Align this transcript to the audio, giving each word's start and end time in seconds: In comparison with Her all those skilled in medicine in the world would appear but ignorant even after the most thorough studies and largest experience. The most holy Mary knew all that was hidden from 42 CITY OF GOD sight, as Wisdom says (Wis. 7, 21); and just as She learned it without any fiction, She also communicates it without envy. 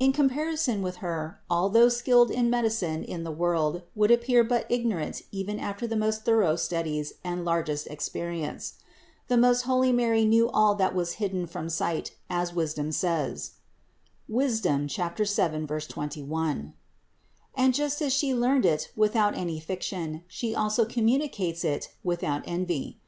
In 0.00 0.14
comparison 0.14 0.80
with 0.80 0.96
Her 1.04 1.38
all 1.50 1.68
those 1.68 1.98
skilled 1.98 2.30
in 2.30 2.48
medicine 2.48 3.04
in 3.04 3.24
the 3.24 3.30
world 3.30 3.82
would 3.94 4.10
appear 4.10 4.42
but 4.42 4.64
ignorant 4.70 5.20
even 5.32 5.60
after 5.60 5.86
the 5.86 5.96
most 5.98 6.24
thorough 6.24 6.56
studies 6.56 7.12
and 7.22 7.44
largest 7.44 7.86
experience. 7.88 8.76
The 9.28 9.36
most 9.36 9.64
holy 9.68 9.92
Mary 9.92 10.24
knew 10.24 10.48
all 10.48 10.74
that 10.76 10.94
was 10.94 11.16
hidden 11.20 11.46
from 11.46 11.68
42 11.68 11.70
CITY 11.70 11.84
OF 11.84 11.88
GOD 11.90 12.06
sight, 12.06 12.16
as 12.30 12.54
Wisdom 12.54 12.90
says 12.92 13.50
(Wis. 14.26 14.62
7, 15.34 15.66
21); 15.68 16.72
and 17.54 17.74
just 17.74 18.00
as 18.00 18.14
She 18.14 18.32
learned 18.32 18.64
it 18.64 18.90
without 18.96 19.36
any 19.36 19.60
fiction, 19.60 20.22
She 20.26 20.54
also 20.54 20.86
communicates 20.86 21.66
it 21.66 21.90
without 22.02 22.42
envy. 22.46 22.98